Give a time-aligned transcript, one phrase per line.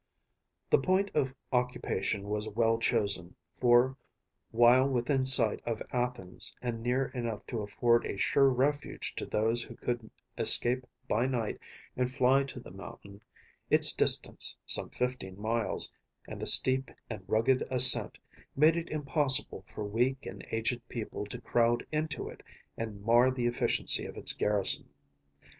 [0.71, 3.95] The point of occupation was well chosen, for
[4.49, 9.61] while within sight of Athens, and near enough to afford a sure refuge to those
[9.61, 10.09] who could
[10.39, 11.59] escape by night
[11.95, 13.21] and fly to the mountain,
[13.69, 15.93] its distance (some 15 miles)
[16.27, 18.17] and the steep and rugged ascent,
[18.55, 22.41] made it impossible for weak and aged people to crowd into it
[22.75, 24.89] and mar the efficiency of its garrison.